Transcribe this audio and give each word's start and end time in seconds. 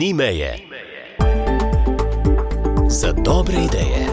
Ni 0.00 0.14
meje. 0.14 0.56
Za 2.88 3.12
dobre 3.12 3.54
ideje. 3.68 4.08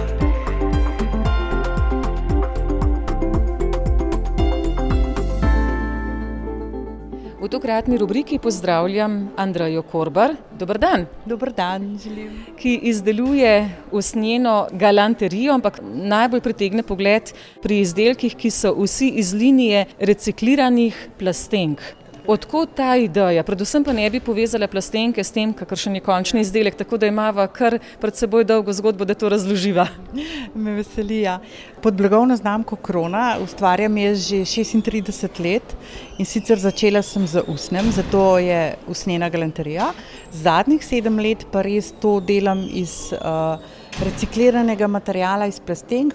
V 7.39 7.47
tokratni 7.50 7.97
rubriki 7.97 8.39
pozdravljam 8.39 9.31
Andrejo 9.38 9.81
Korbar. 9.81 10.36
Dobr 10.59 10.77
dan. 10.77 11.05
Dober 11.25 11.54
dan, 11.54 11.99
želim. 12.04 12.35
Ki 12.59 12.79
izdeluje 12.83 13.69
usnjeno 13.91 14.67
galanterijo, 14.71 15.54
ampak 15.54 15.79
najbolj 15.83 16.41
pritegne 16.41 16.83
pogled 16.83 17.31
pri 17.63 17.79
izdelkih, 17.79 18.35
ki 18.35 18.51
so 18.51 18.73
vsi 18.75 19.07
iz 19.07 19.31
linije 19.33 19.85
recikliranih 19.99 21.09
plastenk. 21.19 21.79
Odkot 22.28 22.73
ta 22.76 22.90
ideja? 22.99 23.40
Predvsem 23.48 23.86
pa 23.88 23.94
ne 23.95 24.04
bi 24.12 24.20
povezala 24.20 24.68
plastenke 24.68 25.23
s 25.23 25.31
tem, 25.31 25.54
kakršen 25.55 25.95
je 25.95 26.02
končni 26.04 26.41
izdelek, 26.44 26.76
tako 26.76 26.99
da 26.99 27.08
imamo 27.08 27.45
kar 27.55 27.77
pred 28.02 28.20
seboj 28.20 28.44
dolgo 28.44 28.73
zgodbo, 28.76 29.08
da 29.08 29.16
to 29.16 29.30
razloživa. 29.31 29.85
Me 30.63 30.76
veseli. 30.76 31.21
Ja. 31.23 31.38
Pod 31.82 31.95
blagovno 31.95 32.35
znamko 32.35 32.76
Krona 32.84 33.38
ustvarjam 33.44 33.98
jaz 33.98 34.27
že 34.27 34.44
36 34.44 35.40
let 35.40 35.76
in 36.20 36.26
sicer 36.26 36.59
začela 36.59 37.02
sem 37.02 37.27
z 37.27 37.45
usnem, 37.48 37.91
zato 37.95 38.38
je 38.44 38.76
usnjena 38.88 39.30
galanterija. 39.30 39.94
Zadnjih 40.34 40.84
sedem 40.84 41.20
let 41.23 41.48
pa 41.52 41.63
res 41.63 41.94
to 42.02 42.20
delam 42.20 42.68
iz 42.68 43.13
uh, 43.16 43.55
recikliranega 44.04 44.88
materijala 44.88 45.48
iz 45.48 45.62
plastenk, 45.63 46.13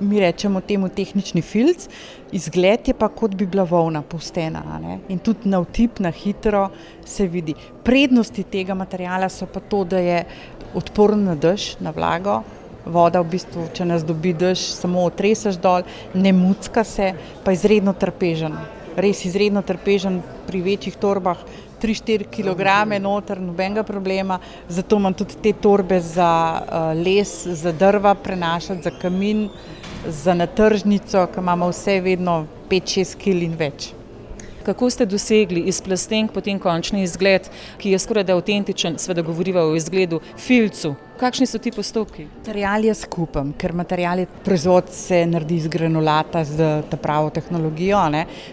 mi 0.00 0.20
rečemo 0.20 0.60
temu 0.60 0.88
tehnični 0.88 1.42
filc, 1.42 1.88
izgled 2.32 2.88
je 2.88 2.94
pa 2.94 3.08
kot 3.08 3.34
bi 3.34 3.46
bila 3.46 3.64
volna 3.64 4.02
postena. 4.02 4.62
In 5.08 5.18
tudi 5.18 5.48
na 5.48 5.60
vtip, 5.60 5.98
na 5.98 6.10
hitro 6.10 6.68
se 7.04 7.26
vidi. 7.26 7.54
Prednosti 7.84 8.42
tega 8.42 8.74
materijala 8.74 9.28
so 9.28 9.46
pa 9.46 9.60
to, 9.60 9.84
da 9.84 9.98
je 9.98 10.24
odporen 10.74 11.24
na 11.24 11.34
dež, 11.34 11.76
na 11.80 11.90
vlago. 11.90 12.42
Voda, 12.88 13.20
v 13.20 13.34
bistvu, 13.34 13.66
če 13.74 13.84
nas 13.84 14.04
dobi 14.06 14.32
dež, 14.32 14.62
samo 14.72 15.02
otresaš 15.04 15.58
dol, 15.60 15.84
ne 16.14 16.32
mucka 16.32 16.84
se, 16.84 17.12
pa 17.44 17.52
izredno 17.52 17.92
trpežen. 17.92 18.54
Res 18.96 19.24
izredno 19.28 19.62
trpežen 19.62 20.22
pri 20.46 20.62
večjih 20.64 20.96
torbah, 20.96 21.42
3-4 21.82 22.28
kg 22.30 22.98
noter, 23.00 23.40
nobenega 23.40 23.82
problema. 23.82 24.38
Zato 24.68 24.96
imam 24.96 25.14
tudi 25.14 25.38
te 25.42 25.52
torbe 25.52 26.00
za 26.00 26.30
uh, 26.60 27.02
les, 27.02 27.46
za 27.46 27.72
drva, 27.72 28.14
prenašati 28.14 28.82
za 28.82 28.90
kamin, 28.90 29.48
za 30.06 30.34
natržnico, 30.34 31.26
ki 31.26 31.40
imamo 31.40 31.68
vse 31.68 32.00
vedno 32.00 32.46
5-6 32.70 33.16
kg 33.18 33.46
in 33.48 33.56
več. 33.58 33.97
Kako 34.68 34.90
ste 34.90 35.06
dosegli 35.06 35.60
iz 35.60 35.78
plastenk 35.80 36.32
potem 36.32 36.58
končni 36.60 37.00
izgled, 37.02 37.46
ki 37.80 37.94
je 37.94 37.98
skoraj 37.98 38.26
da 38.28 38.34
avtentičen, 38.36 38.98
seveda 39.00 39.22
govoriva 39.24 39.62
o 39.64 39.70
izgledu 39.78 40.18
filcu? 40.36 40.90
Kakšni 41.16 41.48
so 41.48 41.56
ti 41.58 41.72
postopki? 41.72 42.26
Material 42.42 42.84
je 42.84 42.98
skupen, 43.00 43.54
ker 43.56 43.72
material 43.72 44.20
je 44.20 44.28
proizvod 44.44 44.92
se 44.92 45.22
naredi 45.26 45.56
iz 45.56 45.70
granulata 45.72 46.44
z 46.44 46.68
ta 46.90 47.00
pravo 47.00 47.32
tehnologijo, 47.32 48.04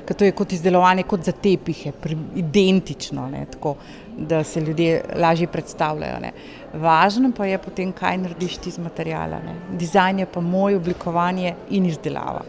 ker 0.07 0.15
to 0.15 0.23
je 0.23 0.31
kot 0.39 0.55
izdelovanje 0.55 1.03
kot 1.03 1.27
za 1.27 1.35
tepihe, 1.35 1.91
identično, 2.35 3.27
ne, 3.29 3.45
tako, 3.51 3.75
da 4.17 4.43
se 4.43 4.61
ljudje 4.61 5.01
lažje 5.19 5.51
predstavljajo. 5.51 6.19
Ne. 6.23 6.31
Važno 6.73 7.35
pa 7.35 7.45
je 7.45 7.59
potem, 7.59 7.91
kaj 7.91 8.23
narediš 8.23 8.61
ti 8.63 8.71
z 8.71 8.79
materijala. 8.79 9.43
Ne. 9.43 9.59
Dizajn 9.75 10.23
je 10.23 10.31
pa 10.31 10.39
moj, 10.39 10.79
oblikovanje 10.79 11.57
in 11.69 11.91
izdelava. 11.91 12.47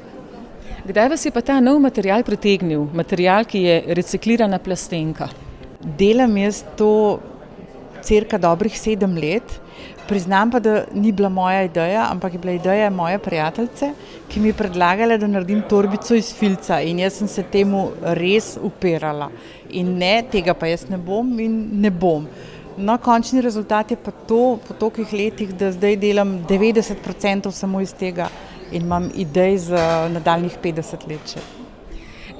Kdaj 0.86 1.08
vas 1.10 1.24
je 1.26 1.30
pa 1.34 1.40
ta 1.42 1.56
nov 1.58 1.80
material 1.82 2.22
pritegnil, 2.22 2.84
material, 2.94 3.42
ki 3.42 3.58
je 3.58 3.94
reciklirana 3.98 4.60
plastenka? 4.62 5.26
Delam 5.98 6.36
jaz 6.38 6.60
to 6.78 7.18
crka 8.06 8.38
dobrih 8.38 8.76
sedem 8.78 9.16
let. 9.18 9.56
Priznam 10.06 10.52
pa, 10.54 10.60
da 10.62 10.84
ni 10.94 11.10
bila 11.10 11.26
moja 11.28 11.64
ideja, 11.66 12.06
ampak 12.12 12.36
je 12.36 12.38
bila 12.38 12.54
ideja 12.54 12.90
moje 12.94 13.18
prijateljice, 13.18 13.90
ki 14.30 14.40
mi 14.40 14.52
je 14.52 14.58
predlagala, 14.62 15.18
da 15.18 15.26
naredim 15.26 15.64
torbico 15.66 16.14
iz 16.14 16.30
filca 16.30 16.78
in 16.78 17.02
jaz 17.02 17.18
sem 17.18 17.34
se 17.34 17.42
temu 17.42 17.88
res 18.22 18.54
upirala. 18.62 19.32
In 19.74 19.96
ne, 19.98 20.20
tega 20.30 20.54
pa 20.54 20.70
jaz 20.70 20.86
ne 20.86 21.02
bom 21.02 21.34
in 21.42 21.64
ne 21.82 21.90
bom. 21.90 22.30
No, 22.78 22.94
končni 23.02 23.42
rezultat 23.42 23.90
je 23.90 23.98
pa 23.98 24.14
to, 24.28 24.60
po 24.68 24.74
tolikih 24.78 25.12
letih, 25.12 25.50
da 25.58 25.72
zdaj 25.74 25.96
delam 25.98 26.38
90% 26.46 27.50
samo 27.50 27.82
iz 27.82 27.90
tega 27.96 28.30
in 28.72 28.82
imam 28.82 29.10
idej 29.14 29.58
za 29.58 30.08
nadaljnih 30.12 30.58
50 30.62 31.08
let. 31.08 31.34
Še. 31.34 31.44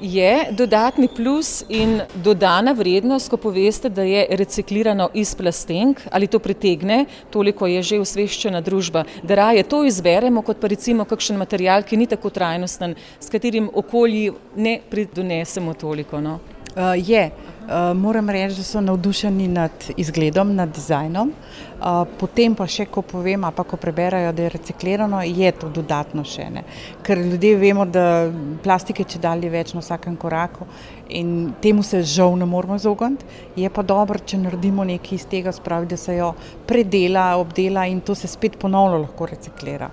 Je 0.01 0.51
dodatni 0.51 1.07
plus 1.07 1.63
in 1.69 2.01
dodana 2.21 2.71
vrednost, 2.77 3.31
ko 3.33 3.37
poveste, 3.41 3.89
da 3.89 4.03
je 4.05 4.27
reciklirano 4.29 5.09
iz 5.13 5.33
plastenk, 5.35 6.03
ali 6.11 6.27
to 6.27 6.39
pritegne, 6.39 7.05
toliko 7.33 7.67
je 7.67 7.81
že 7.81 7.99
usveščena 7.99 8.61
družba, 8.61 9.05
da 9.23 9.35
raje 9.35 9.63
to 9.63 9.81
izberemo, 9.89 10.43
kot 10.45 10.61
pa 10.61 10.69
recimo 10.69 11.05
kakšen 11.05 11.37
material, 11.41 11.81
ki 11.81 11.97
ni 11.97 12.05
tako 12.05 12.29
trajnosten, 12.29 12.93
s 13.19 13.33
katerim 13.33 13.71
okolji 13.73 14.31
ne 14.55 14.77
pridonesemo 14.89 15.73
toliko. 15.73 16.21
No? 16.21 16.39
Uh, 16.75 16.93
je. 16.93 17.31
Uh, 17.67 17.97
moram 17.97 18.29
reči, 18.29 18.55
da 18.55 18.63
so 18.63 18.81
navdušeni 18.81 19.47
nad 19.47 19.71
izgledom, 19.97 20.55
nad 20.55 20.69
dizajnom. 20.71 21.33
Uh, 21.33 22.05
potem 22.19 22.53
pa 22.55 22.63
še, 22.63 22.85
ko 22.87 23.01
povem, 23.03 23.43
pa 23.51 23.65
ko 23.67 23.75
preberajo, 23.75 24.29
da 24.31 24.45
je 24.45 24.51
reciklirano, 24.53 25.19
je 25.27 25.51
to 25.51 25.67
dodatno 25.75 26.23
še 26.23 26.45
ne. 26.47 26.63
Ker 27.03 27.19
ljudje 27.19 27.57
vemo, 27.59 27.83
da 27.83 28.31
plastike 28.63 29.03
če 29.03 29.19
dalje 29.19 29.51
več 29.51 29.75
na 29.75 29.83
vsakem 29.83 30.15
koraku 30.15 30.63
in 31.11 31.51
temu 31.59 31.83
se 31.83 32.05
žal 32.07 32.39
ne 32.39 32.47
moramo 32.47 32.79
izogniti. 32.79 33.27
Je 33.59 33.67
pa 33.67 33.83
dobro, 33.83 34.23
če 34.23 34.39
naredimo 34.45 34.87
nekaj 34.87 35.19
iz 35.19 35.27
tega, 35.27 35.51
spravi, 35.51 35.91
da 35.91 35.99
se 35.99 36.15
jo 36.15 36.31
predela, 36.71 37.33
obdela 37.35 37.83
in 37.91 37.99
to 37.99 38.15
se 38.15 38.31
spet 38.31 38.55
ponovno 38.63 39.03
lahko 39.03 39.27
reciklira. 39.27 39.91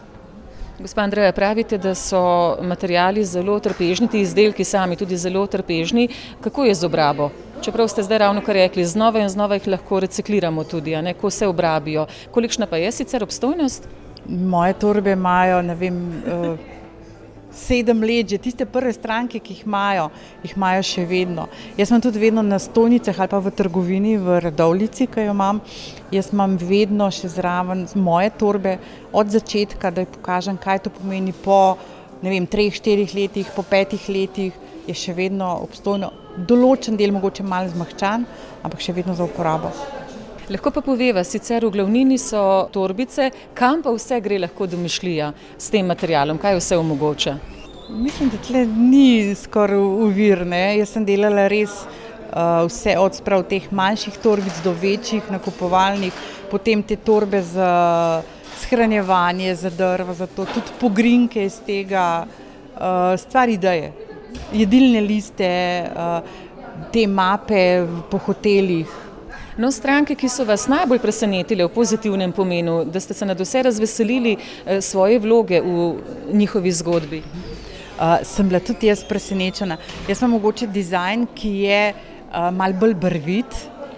Gospod 0.78 1.02
Andrej, 1.04 1.32
pravite, 1.32 1.78
da 1.78 1.94
so 1.94 2.20
materijali 2.62 3.24
zelo 3.24 3.58
trpežni, 3.62 4.08
ti 4.10 4.22
izdelki 4.22 4.64
sami 4.66 4.96
tudi 4.98 5.18
zelo 5.18 5.46
trpežni. 5.46 6.08
Kako 6.42 6.70
je 6.70 6.74
z 6.74 6.86
obrabo? 6.86 7.30
Čeprav 7.64 7.88
ste 7.88 8.02
zdaj 8.02 8.18
ravno 8.18 8.42
kar 8.44 8.54
rekli, 8.54 8.84
znova 8.84 9.22
in 9.24 9.28
znova 9.28 9.56
jih 9.56 9.66
lahko 9.72 10.00
recikliramo 10.04 10.64
tudi, 10.68 10.92
ne, 11.02 11.14
ko 11.14 11.30
se 11.30 11.46
obrabijo. 11.48 12.06
Kolikšna 12.30 12.66
pa 12.68 12.76
je 12.76 12.90
sicer 12.92 13.22
obstojnost? 13.24 13.88
Moje 14.28 14.74
torbe 14.76 15.14
imajo, 15.16 15.62
ne 15.62 15.74
vem, 15.74 15.96
uh, 16.26 16.58
sedem 17.56 18.02
let, 18.04 18.28
že 18.28 18.38
tiste 18.38 18.66
prve 18.66 18.92
stranke, 18.92 19.40
ki 19.40 19.56
jih 19.56 19.62
imajo, 19.64 20.10
jih 20.42 20.52
imajo 20.58 20.82
še 20.84 21.06
vedno. 21.08 21.46
Jaz 21.80 21.88
sem 21.88 22.04
tudi 22.04 22.20
vedno 22.20 22.44
na 22.44 22.58
stojnicah 22.60 23.20
ali 23.20 23.32
pa 23.32 23.40
v 23.40 23.54
trgovini, 23.56 24.18
v 24.20 24.42
redovnici, 24.44 25.06
ki 25.08 25.24
jo 25.24 25.32
imam. 25.32 25.62
Jaz 26.12 26.34
imam 26.36 26.58
vedno 26.60 27.08
še 27.08 27.32
zraven 27.32 27.86
moje 27.96 28.34
torbe 28.44 28.76
od 29.08 29.32
začetka, 29.32 29.88
da 29.88 30.04
pokažem, 30.04 30.60
kaj 30.60 30.84
to 30.84 30.92
pomeni 30.92 31.32
po 31.32 31.78
vem, 32.20 32.44
treh, 32.44 32.76
štirih 32.76 33.16
letih, 33.16 33.48
po 33.56 33.64
petih 33.64 34.04
letih, 34.08 34.52
je 34.86 34.94
še 34.94 35.14
vedno 35.16 35.50
obstojno. 35.64 36.10
Določen 36.36 36.96
del, 36.98 37.12
mogoče 37.14 37.44
malo 37.46 37.70
zmahčan, 37.70 38.24
ampak 38.62 38.82
še 38.82 38.94
vedno 38.96 39.14
za 39.14 39.26
uporabo. 39.26 39.70
Lahko 40.50 40.74
pa 40.74 40.82
poveva, 40.84 41.22
sicer 41.24 41.64
v 41.64 41.72
glavnini 41.72 42.18
so 42.20 42.68
torbice, 42.72 43.30
kam 43.56 43.80
pa 43.80 43.94
vse 43.94 44.18
gre 44.20 44.42
lahko 44.42 44.66
domišljija 44.68 45.30
s 45.56 45.72
tem 45.72 45.86
materialom, 45.88 46.36
kaj 46.42 46.58
vse 46.58 46.76
omogoča? 46.76 47.38
Mislim, 47.88 48.28
da 48.28 48.40
tle 48.44 48.66
ni 48.66 49.34
skoraj 49.36 49.80
uvirne. 49.80 50.60
Jaz 50.78 50.92
sem 50.96 51.04
delala 51.04 51.46
res 51.48 51.72
uh, 52.34 52.64
vse 52.68 52.98
od 53.00 53.16
sprav 53.16 53.46
teh 53.48 53.70
manjših 53.72 54.20
torbic 54.20 54.60
do 54.64 54.74
večjih 54.76 55.32
nakupovalnih, 55.32 56.12
potem 56.50 56.82
te 56.82 56.96
torbe 56.96 57.40
za 57.40 58.22
shranjevanje, 58.66 59.54
za 59.54 59.72
drva, 59.72 60.14
za 60.14 60.26
to, 60.26 60.44
tudi 60.44 60.76
pogrinke 60.80 61.44
iz 61.48 61.56
tega, 61.64 62.26
uh, 62.26 63.14
stvar 63.20 63.48
ideje, 63.48 63.92
jedilne 64.52 65.00
liste, 65.00 65.48
uh, 65.94 66.20
te 66.92 67.06
mape 67.06 67.86
po 68.10 68.18
hotelih. 68.18 69.00
No, 69.58 69.70
stranke, 69.70 70.16
ki 70.18 70.26
so 70.26 70.42
vas 70.46 70.64
najbolj 70.66 70.98
presenetile 70.98 71.68
v 71.68 71.70
pozitivnem 71.70 72.32
pomenu, 72.34 72.80
da 72.84 72.98
ste 73.00 73.14
se 73.14 73.26
na 73.26 73.36
vse 73.38 73.62
razveselili 73.62 74.32
eh, 74.34 74.80
svoje 74.82 75.20
vloge 75.22 75.60
v 75.62 75.92
njihovi 76.32 76.72
zgodbi? 76.72 77.22
Uh, 77.94 78.18
sem 78.26 78.48
bila 78.50 78.58
tudi 78.58 78.88
jaz 78.90 79.04
presenečena. 79.06 79.76
Jaz 80.08 80.18
sem 80.18 80.30
mogoče 80.34 80.66
dizajn, 80.66 81.28
ki 81.38 81.52
je 81.68 81.78
uh, 81.94 82.48
mal 82.50 82.74
bolj 82.74 82.96
brvit, 82.98 83.54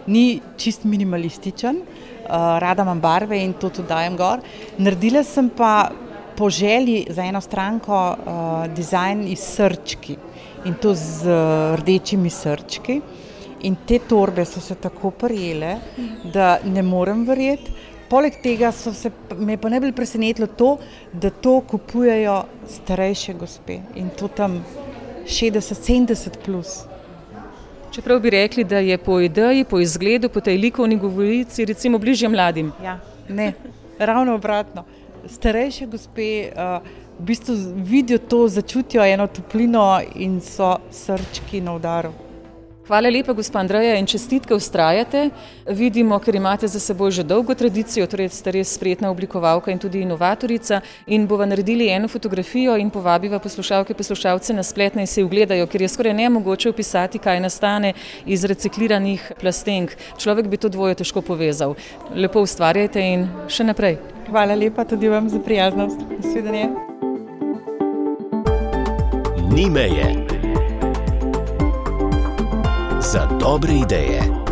ni 0.06 0.42
čist 0.60 0.84
minimalističen, 0.84 1.78
uh, 1.80 2.58
rada 2.60 2.84
imam 2.84 3.00
barve 3.00 3.40
in 3.40 3.54
to 3.56 3.70
tudi 3.72 3.88
dajem 3.88 4.18
gor. 4.20 4.44
Naredila 4.76 5.24
sem 5.24 5.48
pa 5.48 5.88
po 6.36 6.50
želji 6.50 7.06
za 7.10 7.24
eno 7.24 7.40
stranko 7.40 8.16
uh, 8.18 8.74
dizajn 8.74 9.28
iz 9.28 9.38
srčki 9.38 10.16
in 10.64 10.74
to 10.74 10.94
z 10.94 11.26
uh, 11.26 11.74
rdečimi 11.80 12.30
srčki. 12.30 13.00
In 13.60 13.76
te 13.86 13.98
torbe 13.98 14.44
so 14.44 14.60
se 14.60 14.74
tako 14.74 15.10
prijele, 15.10 15.76
da 16.32 16.58
ne 16.64 16.82
morem 16.82 17.24
verjeti. 17.24 17.72
Poleg 18.08 18.36
tega 18.42 18.72
se, 18.72 19.10
me 19.36 19.52
je 19.52 19.58
pa 19.58 19.68
najbolj 19.68 19.92
presenetilo 19.92 20.46
to, 20.46 20.76
da 21.12 21.30
to 21.30 21.60
kupujejo 21.60 22.42
starejše 22.70 23.34
gospe 23.34 23.80
in 23.94 24.10
to 24.18 24.28
tam 24.28 24.60
60-70 25.26 26.36
plus. 26.44 26.84
Čeprav 27.90 28.20
bi 28.20 28.30
rekli, 28.30 28.64
da 28.64 28.78
je 28.78 28.98
po 28.98 29.20
ideji, 29.20 29.64
po 29.64 29.80
izgledu, 29.80 30.28
po 30.28 30.40
tej 30.40 30.58
likovni 30.58 30.98
govorici, 30.98 31.64
recimo 31.64 31.98
bližje 31.98 32.28
mladim. 32.28 32.72
Ja, 32.84 32.98
ne, 33.28 33.52
ravno 33.98 34.34
obratno. 34.34 34.84
Starejše 35.28 35.86
gospe 35.86 36.50
uh, 36.50 36.86
v 37.18 37.22
bistvu 37.22 37.54
vidijo 37.76 38.18
to, 38.18 38.48
začutijo 38.48 39.04
eno 39.04 39.26
toplino 39.26 40.00
in 40.14 40.40
so 40.40 40.76
srčki 40.90 41.60
na 41.60 41.74
udaru. 41.74 42.12
Hvala 42.86 43.10
lepa, 43.10 43.32
gospod 43.32 43.56
Andreja, 43.60 43.96
in 43.98 44.06
čestitke 44.06 44.54
ustrajate. 44.54 45.30
Vidimo, 45.66 46.18
ker 46.22 46.36
imate 46.38 46.68
za 46.70 46.78
seboj 46.78 47.10
že 47.10 47.24
dolgo 47.26 47.54
tradicijo, 47.54 48.06
torej 48.06 48.28
ste 48.30 48.52
res 48.54 48.74
spretna 48.78 49.10
oblikovalka 49.10 49.72
in 49.74 49.78
tudi 49.82 50.04
inovatorica. 50.06 50.78
In 51.06 51.26
bova 51.26 51.46
naredili 51.50 51.88
eno 51.90 52.06
fotografijo 52.08 52.76
in 52.78 52.90
povabiva 52.90 53.40
poslušalke 53.42 53.90
in 53.90 53.98
poslušalce 53.98 54.54
na 54.54 54.62
splet, 54.62 54.94
naj 54.94 55.06
se 55.06 55.24
ogledajo, 55.24 55.66
ker 55.66 55.82
je 55.82 55.88
skoraj 55.88 56.14
nemogoče 56.14 56.70
opisati, 56.70 57.18
kaj 57.18 57.40
nastane 57.40 57.92
iz 58.26 58.44
recikliranih 58.44 59.32
plastenk. 59.40 59.98
Človek 60.18 60.46
bi 60.46 60.56
to 60.56 60.68
dvoje 60.68 60.94
težko 61.02 61.26
povezal. 61.26 61.74
Lepo 62.14 62.46
ustvarjajte 62.46 63.02
in 63.02 63.26
še 63.50 63.66
naprej. 63.66 63.98
Hvala 64.30 64.54
lepa 64.54 64.86
tudi 64.86 65.10
vam 65.10 65.26
za 65.28 65.42
prijaznost. 65.42 65.98
Nasvidenje. 66.22 66.70
Ni 69.50 69.70
meje 69.70 70.35
za 73.06 73.26
dobre 73.38 73.72
ideje. 73.72 74.45